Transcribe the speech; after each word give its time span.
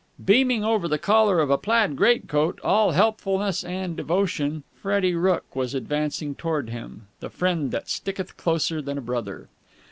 Beaming 0.25 0.63
over 0.63 0.87
the 0.87 0.97
collar 0.97 1.39
of 1.39 1.51
a 1.51 1.59
plaid 1.59 1.95
greatcoat, 1.95 2.59
all 2.63 2.89
helpfulness 2.93 3.63
and 3.63 3.95
devotion, 3.95 4.63
Freddie 4.73 5.13
Rooke 5.13 5.55
was 5.55 5.75
advancing 5.75 6.33
towards 6.33 6.71
him, 6.71 7.05
the 7.19 7.29
friend 7.29 7.69
that 7.69 7.87
sticketh 7.87 8.35
closer 8.35 8.81
than 8.81 8.97
a 8.97 8.99
brother. 9.01 9.47